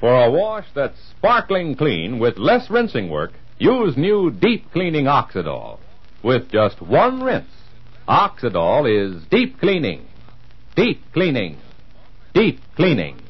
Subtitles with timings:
[0.00, 5.78] For a wash that's sparkling clean with less rinsing work, use new deep cleaning Oxidol.
[6.22, 7.50] With just one rinse,
[8.08, 10.06] Oxidol is deep cleaning.
[10.74, 11.58] Deep cleaning.
[12.32, 13.20] Deep cleaning.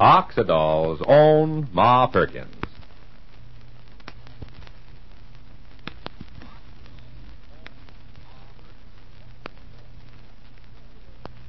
[0.00, 2.59] Oxidol's own Ma Perkins.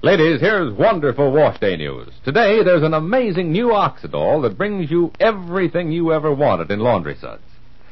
[0.03, 2.09] Ladies, here's wonderful wash day news.
[2.25, 7.15] Today, there's an amazing new Oxidol that brings you everything you ever wanted in laundry
[7.21, 7.43] suds.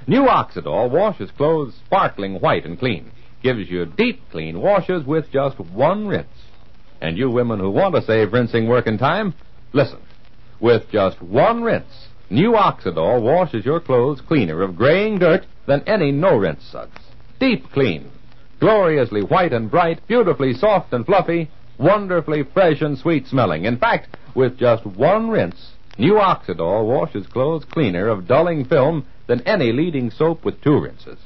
[0.07, 3.11] New Oxidol washes clothes sparkling white and clean,
[3.43, 6.25] gives you deep clean washes with just one rinse.
[6.99, 9.35] And you women who want to save rinsing work and time,
[9.71, 9.99] listen.
[10.59, 16.11] With just one rinse, new Oxidol washes your clothes cleaner of graying dirt than any
[16.11, 16.97] no rinse suds.
[17.39, 18.09] Deep clean,
[18.59, 23.65] gloriously white and bright, beautifully soft and fluffy, wonderfully fresh and sweet smelling.
[23.65, 29.41] In fact, with just one rinse, new Oxidol washes clothes cleaner of dulling film than
[29.41, 31.17] any leading soap with two rinses.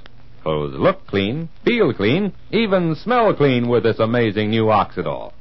[0.44, 5.34] Clothes look clean, feel clean, even smell clean with this amazing new Oxidol.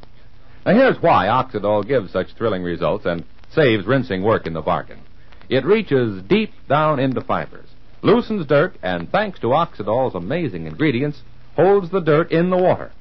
[0.64, 5.00] Now here's why Oxidol gives such thrilling results and saves rinsing work in the bargain.
[5.48, 7.68] It reaches deep down into fibers,
[8.00, 11.20] loosens dirt, and thanks to Oxidol's amazing ingredients,
[11.56, 12.92] holds the dirt in the water.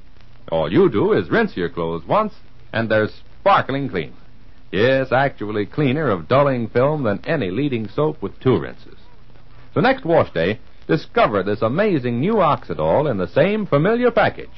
[0.52, 2.34] All you do is rinse your clothes once,
[2.74, 3.08] and they're
[3.40, 4.12] sparkling clean.
[4.70, 8.98] Yes, actually cleaner of dulling film than any leading soap with two rinses.
[9.72, 14.50] So next wash day, discover this amazing new Oxidol in the same familiar package.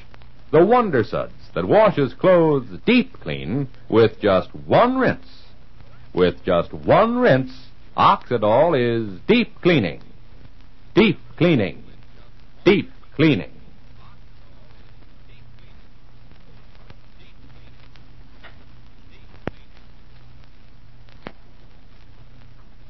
[0.51, 5.45] The Wonder Suds that washes clothes deep clean with just one rinse.
[6.13, 7.53] With just one rinse,
[7.95, 10.01] Oxidol is deep cleaning.
[10.93, 11.85] Deep cleaning.
[12.65, 13.54] Deep cleaning.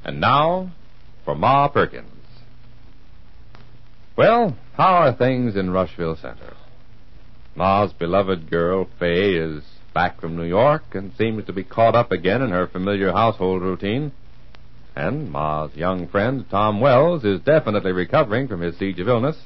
[0.05, 0.71] And now,
[1.25, 2.05] for Ma Perkins.
[4.15, 6.53] Well, how are things in Rushville Center?
[7.55, 9.63] Ma's beloved girl, Fay, is
[9.95, 13.63] back from New York and seems to be caught up again in her familiar household
[13.63, 14.11] routine.
[14.95, 19.37] And Ma's young friend, Tom Wells, is definitely recovering from his siege of illness.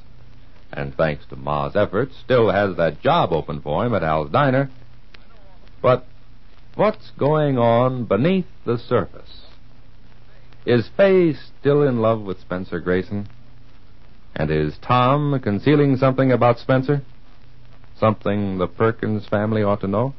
[0.72, 4.70] And thanks to Ma's efforts, still has that job open for him at Al's Diner.
[5.80, 6.04] But
[6.74, 9.39] what's going on beneath the surface?
[10.66, 13.28] Is Fay still in love with Spencer Grayson?
[14.36, 17.02] And is Tom concealing something about Spencer?
[17.98, 20.14] Something the Perkins family ought to know?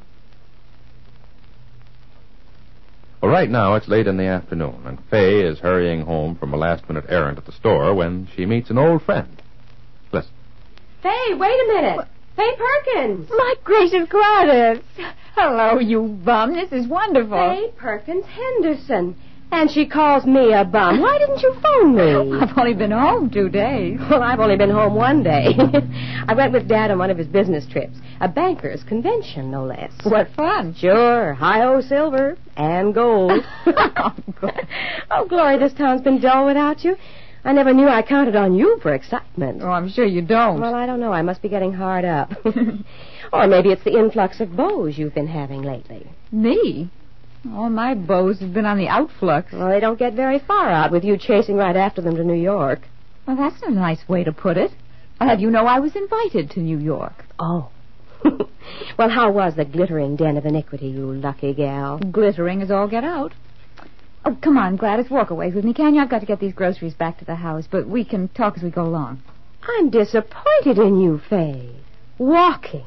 [3.21, 6.57] Well, right now it's late in the afternoon, and Fay is hurrying home from a
[6.57, 9.41] last minute errand at the store when she meets an old friend.
[10.11, 10.31] Listen.
[11.03, 12.07] Fay, wait a minute.
[12.35, 13.29] Fay Perkins.
[13.29, 14.83] My gracious Gladys.
[15.35, 16.53] Hello, you bum.
[16.53, 17.37] This is wonderful.
[17.37, 19.15] Fay Perkins Henderson.
[19.53, 21.01] And she calls me a bum.
[21.01, 22.39] Why didn't you phone me?
[22.41, 23.99] I've only been home two days.
[24.09, 25.47] Well, I've only been home one day.
[26.27, 27.97] I went with Dad on one of his business trips.
[28.21, 29.91] A banker's convention, no less.
[30.03, 30.73] What fun.
[30.77, 31.33] Sure.
[31.33, 33.41] Hi-ho oh silver and gold.
[33.65, 34.15] oh,
[35.11, 36.95] oh, Glory, this town's been dull without you.
[37.43, 39.61] I never knew I counted on you for excitement.
[39.63, 40.61] Oh, I'm sure you don't.
[40.61, 41.11] Well, I don't know.
[41.11, 42.31] I must be getting hard up.
[43.33, 46.07] or maybe it's the influx of beaux you've been having lately.
[46.31, 46.89] Me?
[47.49, 49.51] All my beaux have been on the outflux.
[49.51, 52.41] Well, they don't get very far out with you chasing right after them to New
[52.41, 52.81] York.
[53.25, 54.71] Well, that's a nice way to put it.
[55.19, 57.25] I'll have you know I was invited to New York.
[57.39, 57.69] Oh.
[58.97, 61.97] well, how was the glittering den of iniquity, you lucky gal?
[61.97, 63.33] Glittering as all get out.
[64.23, 66.01] Oh, come on, Gladys, walk away with me, can you?
[66.01, 68.63] I've got to get these groceries back to the house, but we can talk as
[68.63, 69.23] we go along.
[69.63, 71.75] I'm disappointed in you, Fay.
[72.19, 72.85] Walking.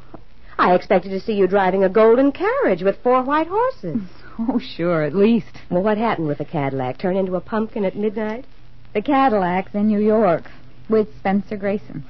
[0.56, 4.00] I expected to see you driving a golden carriage with four white horses.
[4.38, 5.60] Oh, sure, at least.
[5.70, 6.98] Well, what happened with the Cadillac?
[6.98, 8.46] Turn into a pumpkin at midnight?
[8.92, 10.50] The Cadillac's in New York
[10.88, 12.04] with Spencer Grayson.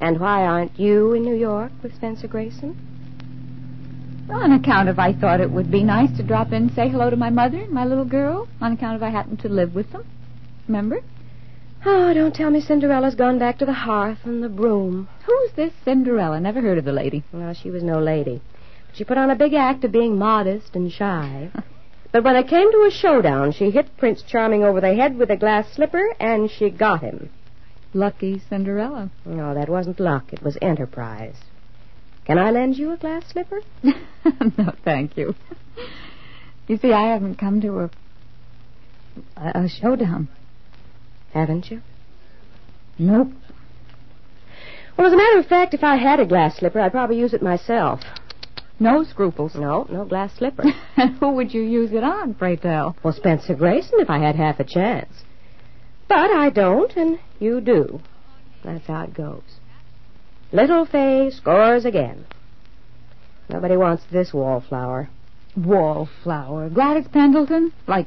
[0.00, 2.76] And why aren't you in New York with Spencer Grayson?
[4.28, 6.88] Well, on account of I thought it would be nice to drop in and say
[6.88, 8.48] hello to my mother and my little girl.
[8.60, 10.04] On account of I happened to live with them.
[10.66, 11.00] Remember?
[11.86, 15.08] Oh, don't tell me Cinderella's gone back to the hearth and the broom.
[15.26, 16.40] Who's this Cinderella?
[16.40, 17.24] Never heard of the lady.
[17.32, 18.42] Well, she was no lady.
[18.92, 21.50] She put on a big act of being modest and shy.
[22.12, 25.30] but when it came to a showdown, she hit Prince Charming over the head with
[25.30, 27.30] a glass slipper, and she got him.
[27.94, 29.10] Lucky Cinderella.
[29.24, 30.32] No, that wasn't luck.
[30.32, 31.36] It was enterprise.
[32.26, 33.62] Can I lend you a glass slipper?
[33.82, 35.34] no, thank you.
[36.66, 37.90] You see, I haven't come to a
[39.36, 40.28] a, a showdown.
[41.32, 41.82] Haven't you?
[42.98, 43.28] Nope.
[44.96, 47.32] Well, as a matter of fact, if I had a glass slipper, I'd probably use
[47.32, 48.00] it myself.
[48.80, 49.54] No scruples.
[49.54, 50.64] No, no glass slipper.
[51.20, 52.96] Who would you use it on, pray tell?
[53.02, 55.12] well, Spencer Grayson, if I had half a chance.
[56.08, 58.00] But I don't, and you do.
[58.64, 59.42] That's how it goes.
[60.52, 62.24] Little Fay scores again.
[63.50, 65.08] Nobody wants this wallflower.
[65.56, 66.70] Wallflower.
[66.70, 67.72] Gladys Pendleton?
[67.86, 68.06] Like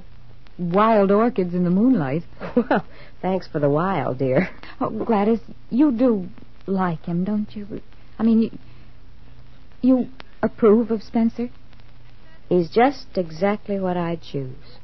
[0.57, 2.23] wild orchids in the moonlight.
[2.55, 2.85] well,
[3.21, 4.49] thanks for the wild, dear.
[4.79, 5.39] Oh, Gladys,
[5.69, 6.27] you do
[6.65, 7.81] like him, don't you?
[8.17, 8.51] I mean, you,
[9.81, 10.09] you
[10.41, 11.49] approve of Spencer?
[12.49, 14.77] He's just exactly what I'd choose.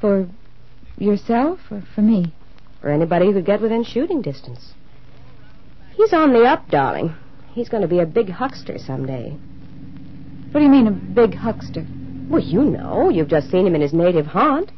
[0.00, 0.28] For
[0.98, 2.34] yourself or for me?
[2.80, 4.74] For anybody who could get within shooting distance.
[5.96, 7.14] He's on the up, darling.
[7.52, 9.36] He's going to be a big huckster someday.
[10.50, 11.86] What do you mean, a big huckster?
[12.28, 13.08] Well, you know.
[13.08, 14.72] You've just seen him in his native haunt.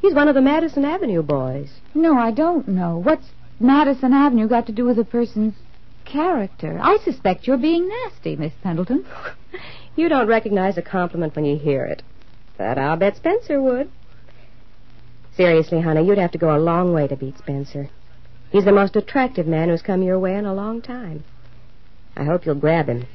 [0.00, 1.70] He's one of the Madison Avenue boys.
[1.94, 3.00] No, I don't know.
[3.02, 3.26] What's
[3.58, 5.54] Madison Avenue got to do with a person's
[6.08, 6.78] character?
[6.82, 9.04] I suspect you're being nasty, Miss Pendleton.
[9.96, 12.02] You don't recognize a compliment when you hear it.
[12.56, 13.90] But I'll bet Spencer would.
[15.36, 17.88] Seriously, honey, you'd have to go a long way to beat Spencer.
[18.50, 21.24] He's the most attractive man who's come your way in a long time.
[22.16, 23.06] I hope you'll grab him.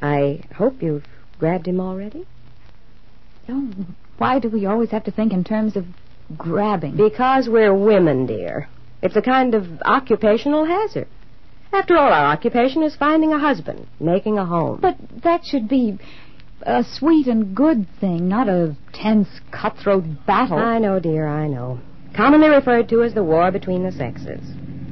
[0.00, 1.04] I hope you've
[1.38, 2.26] grabbed him already.
[3.48, 3.72] Oh,
[4.18, 5.84] why do we always have to think in terms of
[6.36, 6.96] grabbing?
[6.96, 8.68] Because we're women, dear.
[9.02, 11.08] It's a kind of occupational hazard.
[11.72, 14.78] After all, our occupation is finding a husband, making a home.
[14.80, 15.98] But that should be
[16.62, 20.58] a sweet and good thing, not a tense, cutthroat battle.
[20.58, 21.80] I know, dear, I know.
[22.14, 24.40] Commonly referred to as the war between the sexes.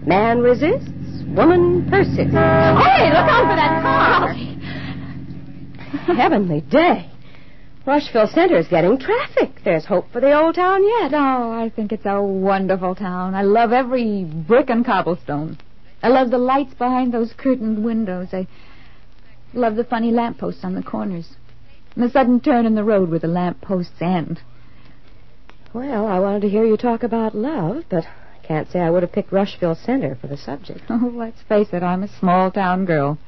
[0.07, 0.89] Man resists,
[1.37, 2.33] woman persists.
[2.33, 4.35] Hey, look out for that car!
[4.35, 6.15] Ah.
[6.17, 7.11] Heavenly day.
[7.87, 9.61] Rushville Center is getting traffic.
[9.65, 11.13] There's hope for the old town yet.
[11.13, 13.35] Oh, I think it's a wonderful town.
[13.35, 15.59] I love every brick and cobblestone.
[16.03, 18.29] I love the lights behind those curtained windows.
[18.33, 18.47] I
[19.53, 21.29] love the funny lampposts on the corners.
[21.95, 24.41] And the sudden turn in the road where the lampposts end.
[25.73, 29.03] Well, I wanted to hear you talk about love, but I can't say I would
[29.03, 30.83] have picked Rushville Center for the subject.
[30.91, 33.19] Oh, let's face it, I'm a small town girl.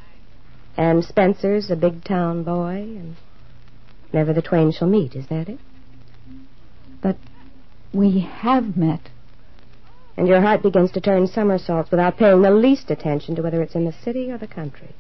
[0.76, 3.16] And Spencer's a big town boy, and
[4.12, 5.58] never the twain shall meet, is that it?
[7.02, 7.18] But
[7.92, 9.10] we have met.
[10.16, 13.74] And your heart begins to turn somersaults without paying the least attention to whether it's
[13.74, 14.94] in the city or the country.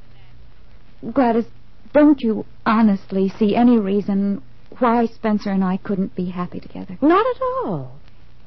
[1.12, 1.44] Gladys,
[1.92, 4.42] don't you honestly see any reason
[4.78, 6.96] why Spencer and I couldn't be happy together?
[7.02, 7.92] Not at all.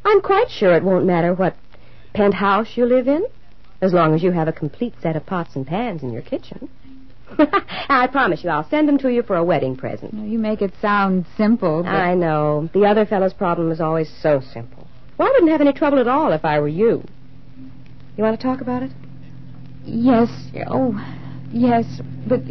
[0.03, 1.55] I'm quite sure it won't matter what
[2.13, 3.25] penthouse you live in,
[3.81, 6.69] as long as you have a complete set of pots and pans in your kitchen.
[7.89, 10.13] I promise you, I'll send them to you for a wedding present.
[10.13, 11.89] You make it sound simple, but...
[11.89, 12.69] I know.
[12.73, 14.87] The other fellow's problem is always so simple.
[15.17, 17.03] Well, I wouldn't have any trouble at all if I were you.
[18.17, 18.91] You want to talk about it?
[19.85, 20.29] Yes.
[20.67, 20.99] Oh,
[21.51, 21.85] yes,
[22.27, 22.41] but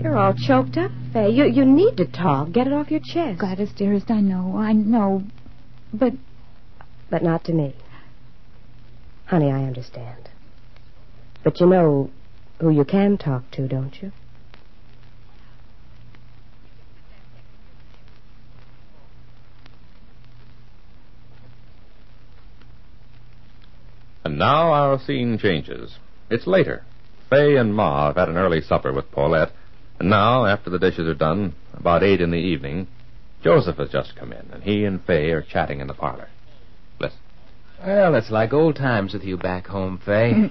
[0.00, 1.30] You're all choked up, Fay.
[1.30, 2.52] You, you need to talk.
[2.52, 3.38] Get it off your chest.
[3.38, 5.22] Gladys, dearest, I know, I know.
[5.92, 6.14] But
[7.10, 7.74] But not to me.
[9.26, 10.28] Honey, I understand.
[11.44, 12.10] But you know
[12.60, 14.12] who you can talk to, don't you?
[24.24, 25.96] And now our scene changes.
[26.30, 26.84] It's later.
[27.28, 29.52] Fay and Ma have had an early supper with Paulette,
[30.00, 32.88] and now, after the dishes are done, about eight in the evening,
[33.44, 36.28] Joseph has just come in, and he and Fay are chatting in the parlor.
[36.98, 37.18] Listen.
[37.84, 40.32] Well, it's like old times with you back home, Fay.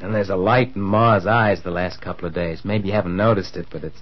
[0.00, 2.60] and there's a light in Ma's eyes the last couple of days.
[2.64, 3.98] Maybe you haven't noticed it, but it's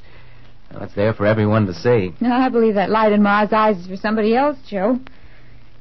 [0.72, 2.14] well, it's there for everyone to see.
[2.20, 4.98] no, I believe that light in Ma's eyes is for somebody else, Joe.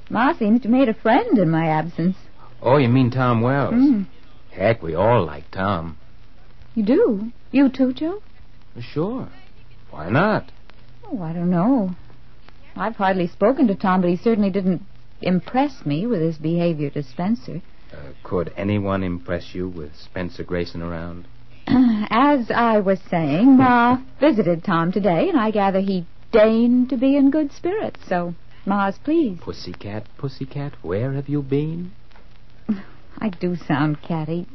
[0.09, 2.15] Ma seems to have made a friend in my absence.
[2.61, 3.73] Oh, you mean Tom Wells?
[3.73, 4.07] Mm.
[4.51, 5.97] Heck, we all like Tom.
[6.75, 7.31] You do?
[7.51, 8.21] You too, Joe?
[8.79, 9.29] Sure.
[9.91, 10.51] Why not?
[11.05, 11.95] Oh, I don't know.
[12.75, 14.83] I've hardly spoken to Tom, but he certainly didn't
[15.21, 17.61] impress me with his behavior to Spencer.
[17.91, 21.27] Uh, could anyone impress you with Spencer Grayson around?
[21.67, 27.15] As I was saying, Ma visited Tom today, and I gather he deigned to be
[27.17, 28.35] in good spirits, so
[28.65, 29.41] Ma's pleased.
[29.41, 31.91] Pussycat, pussycat, where have you been?
[33.21, 34.47] I do sound catty.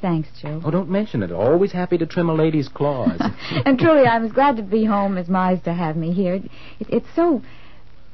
[0.00, 0.60] Thanks, Joe.
[0.64, 1.32] Oh, don't mention it.
[1.32, 3.20] Always happy to trim a lady's claws.
[3.64, 6.34] and truly, I'm as glad to be home as Ma's to have me here.
[6.34, 7.42] It, it's so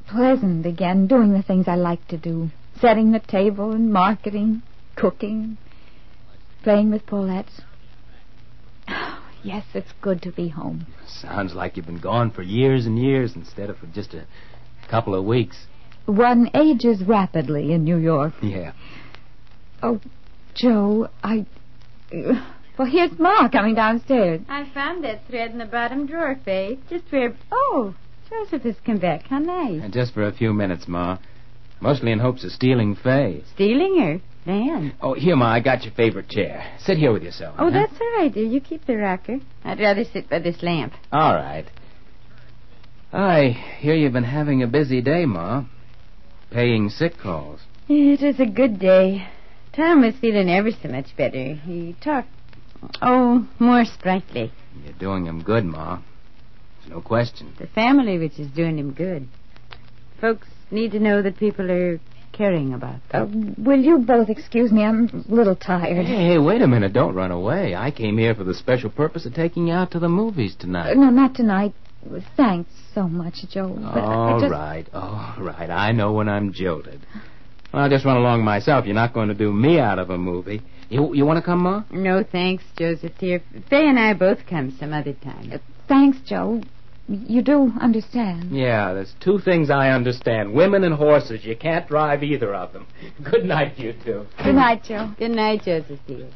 [0.09, 2.51] pleasant again, doing the things I like to do.
[2.81, 4.63] Setting the table and marketing,
[4.97, 5.59] cooking,
[6.63, 7.51] playing with Paulette.
[9.43, 10.87] yes, it's good to be home.
[11.07, 14.25] Sounds like you've been gone for years and years instead of for just a
[14.89, 15.67] couple of weeks.
[16.07, 18.35] One ages rapidly in New York.
[18.43, 18.73] Yeah.
[19.83, 20.01] Oh,
[20.55, 21.47] Joe, I
[22.79, 24.41] Well, here's Ma coming downstairs.
[24.49, 26.79] I found that thread in the bottom drawer, Faith.
[26.89, 27.35] Just where.
[27.51, 27.95] Oh,
[28.31, 29.27] Joseph has come back.
[29.27, 29.83] How nice.
[29.83, 31.19] And just for a few minutes, Ma.
[31.81, 33.43] Mostly in hopes of stealing Fay.
[33.55, 34.21] Stealing her?
[34.47, 34.95] Dan.
[35.01, 36.65] Oh, here, Ma, I got your favorite chair.
[36.79, 37.57] Sit here with yourself.
[37.59, 37.71] Oh, huh?
[37.71, 38.45] that's all right, dear.
[38.45, 39.39] You keep the rocker.
[39.65, 40.95] I'd rather sit by this lamp.
[41.13, 41.67] All right.
[43.13, 43.49] I
[43.81, 45.65] hear you've been having a busy day, Ma.
[46.51, 47.61] Paying sick calls.
[47.89, 49.29] It is a good day.
[49.75, 51.55] Tom was feeling ever so much better.
[51.55, 52.29] He talked,
[53.01, 54.53] oh, more sprightly.
[54.85, 55.99] You're doing him good, Ma.
[56.81, 57.55] There's no question.
[57.59, 59.29] The family which is doing him good.
[60.21, 62.01] Folks need to know that people are
[62.33, 63.55] caring about Uh, them.
[63.59, 64.83] will you both excuse me?
[64.85, 66.07] I'm a little tired.
[66.07, 66.93] Hey, hey, wait a minute.
[66.93, 67.75] Don't run away.
[67.75, 70.63] I came here for the special purpose of taking you out to the movies Uh,
[70.63, 70.97] tonight.
[70.97, 71.75] no, not tonight.
[72.37, 73.69] Thanks so much, Joe.
[73.79, 74.51] But I All just...
[74.51, 75.71] right, all right.
[75.71, 77.01] I know when I'm jilted.
[77.73, 78.85] Well, I'll just run along myself.
[78.85, 80.63] You're not going to do me out of a movie.
[80.91, 81.85] You you want to come, Ma?
[81.91, 83.43] No thanks, Joseph, dear.
[83.71, 85.51] Fay and I both come some other time.
[85.53, 86.63] Uh, thanks, Joe.
[87.09, 88.55] You do understand.
[88.57, 90.53] Yeah, there's two things I understand.
[90.53, 91.45] Women and horses.
[91.45, 92.87] You can't drive either of them.
[93.31, 94.27] Good night, you two.
[94.45, 95.13] Good night, Joe.
[95.19, 96.29] Good night, Joseph, dear.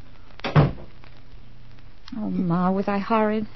[2.15, 3.47] Oh, Ma, was I horrid?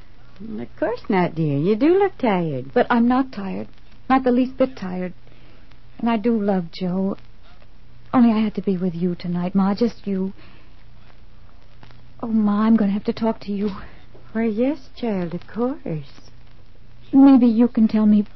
[0.60, 1.58] Of course not, dear.
[1.58, 2.74] You do look tired.
[2.74, 3.68] But I'm not tired.
[4.10, 5.14] Not the least bit tired.
[6.00, 7.18] And I do love Joe.
[8.14, 10.34] Only I had to be with you tonight, Ma, just you.
[12.22, 13.70] Oh, Ma, I'm going to have to talk to you.
[14.34, 16.30] Why, yes, child, of course.
[17.14, 18.28] Maybe you can tell me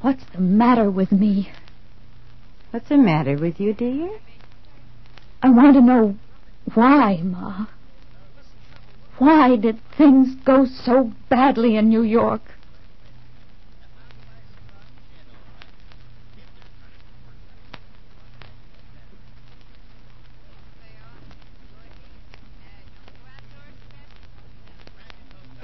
[0.00, 1.50] what's the matter with me.
[2.70, 4.10] What's the matter with you, dear?
[5.42, 6.16] I want to know
[6.74, 7.66] why, Ma.
[9.18, 12.42] Why did things go so badly in New York?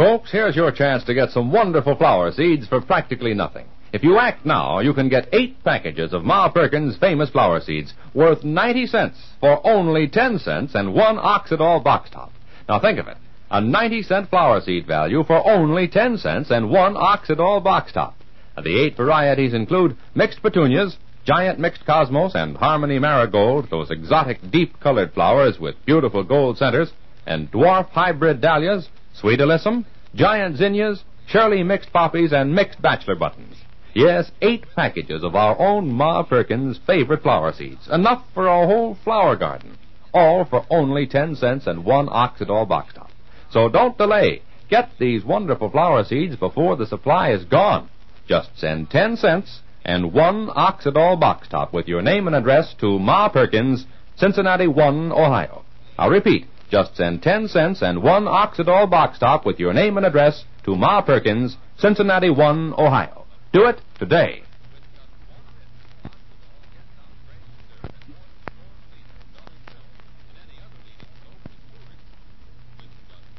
[0.03, 3.69] Folks, here's your chance to get some wonderful flower seeds for practically nothing.
[3.93, 7.95] If you act now, you can get eight packages of Ma Perkins' famous flower seeds
[8.13, 12.33] worth 90 cents for only 10 cents and one Oxidol box top.
[12.69, 13.17] Now think of it.
[13.53, 18.17] A 90 cent flower seed value for only 10 cents and one Oxidol box top.
[18.57, 24.51] And the eight varieties include mixed petunias, giant mixed cosmos, and harmony marigold, those exotic
[24.51, 26.93] deep colored flowers with beautiful gold centers,
[27.25, 33.57] and dwarf hybrid dahlias, sweet alyssum, giant zinnias, Shirley mixed poppies, and mixed bachelor buttons.
[33.95, 37.89] Yes, eight packages of our own Ma Perkins' favorite flower seeds.
[37.91, 39.77] Enough for a whole flower garden.
[40.15, 43.11] All for only 10 cents and one Oxidol box top.
[43.51, 44.43] So don't delay.
[44.71, 47.89] Get these wonderful flower seeds before the supply is gone.
[48.27, 52.99] Just send 10 cents and one Oxidol box top with your name and address to
[52.99, 53.85] Ma Perkins,
[54.17, 55.65] Cincinnati 1, Ohio.
[55.99, 56.47] I'll repeat.
[56.73, 60.75] Just send 10 cents and one Oxidol box top with your name and address to
[60.75, 63.27] Ma Perkins, Cincinnati 1, Ohio.
[63.53, 64.43] Do it today.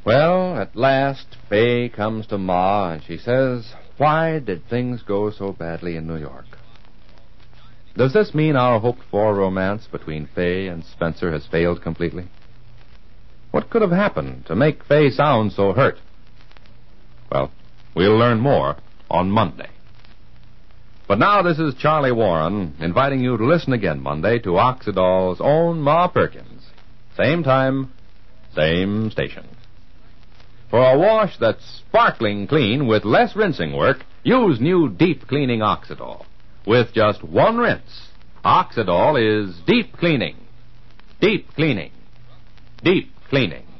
[0.06, 5.54] Well, at last, Fay comes to Ma and she says, Why did things go so
[5.54, 6.46] badly in New York?
[7.98, 12.28] Does this mean our hoped for romance between Fay and Spencer has failed completely?
[13.54, 16.00] What could have happened to make Fay sound so hurt?
[17.32, 17.52] Well,
[17.96, 18.78] we'll learn more
[19.12, 19.70] on Monday.
[21.08, 25.82] But now this is Charlie Warren inviting you to listen again Monday to Oxidol's own
[25.82, 26.64] Ma Perkins.
[27.16, 27.94] Same time,
[28.56, 29.46] same station.
[30.72, 36.26] For a wash that's sparkling clean with less rinsing work, use new deep cleaning Oxidol.
[36.66, 38.08] With just one rinse,
[38.44, 40.38] Oxidol is deep cleaning.
[41.22, 41.92] Deep cleaning.
[42.84, 43.73] Deep cleaning.